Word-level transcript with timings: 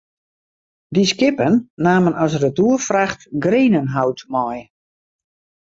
Dy 0.93 1.03
skippen 1.11 1.55
namen 1.85 2.15
as 2.23 2.33
retoerfracht 2.43 3.21
grenenhout 3.43 4.19
mei. 4.33 4.57